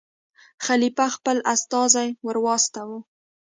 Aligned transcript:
خلیفه 0.65 1.05
خپل 1.15 1.37
استازی 1.53 2.07
ور 2.25 2.37
واستاوه. 2.45 2.99